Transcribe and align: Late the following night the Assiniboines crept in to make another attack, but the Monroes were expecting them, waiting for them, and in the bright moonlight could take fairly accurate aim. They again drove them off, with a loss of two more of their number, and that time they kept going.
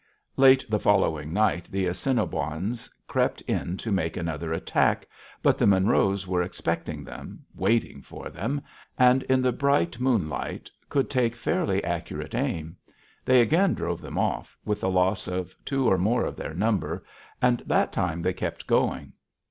Late 0.35 0.65
the 0.67 0.79
following 0.79 1.31
night 1.31 1.69
the 1.71 1.85
Assiniboines 1.85 2.89
crept 3.07 3.41
in 3.41 3.77
to 3.77 3.91
make 3.91 4.17
another 4.17 4.51
attack, 4.51 5.07
but 5.43 5.59
the 5.59 5.67
Monroes 5.67 6.25
were 6.27 6.41
expecting 6.41 7.03
them, 7.03 7.45
waiting 7.53 8.01
for 8.01 8.31
them, 8.31 8.61
and 8.97 9.21
in 9.21 9.43
the 9.43 9.51
bright 9.51 9.99
moonlight 9.99 10.71
could 10.89 11.07
take 11.07 11.35
fairly 11.35 11.83
accurate 11.83 12.33
aim. 12.33 12.77
They 13.23 13.41
again 13.41 13.75
drove 13.75 14.01
them 14.01 14.17
off, 14.17 14.57
with 14.65 14.83
a 14.83 14.87
loss 14.87 15.27
of 15.27 15.55
two 15.63 15.95
more 15.99 16.25
of 16.25 16.35
their 16.35 16.55
number, 16.55 17.03
and 17.39 17.59
that 17.67 17.93
time 17.93 18.23
they 18.23 18.33
kept 18.33 18.65
going. 18.65 19.13